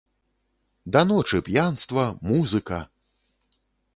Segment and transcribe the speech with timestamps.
[0.95, 2.79] Да ночы п'янства, музыка!